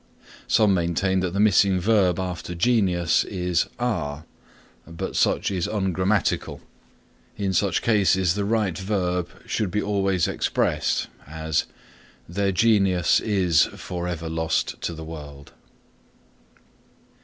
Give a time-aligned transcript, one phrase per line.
[0.47, 4.25] (Some maintain that the missing verb after genius is are,
[4.87, 6.59] but such is ungrammatical.
[7.37, 11.65] In such cases the right verb should be always expressed: as
[12.27, 15.51] their genius is forever lost to the world.)